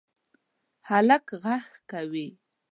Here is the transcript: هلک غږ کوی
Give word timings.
هلک 0.89 1.25
غږ 1.43 1.65
کوی 1.91 2.27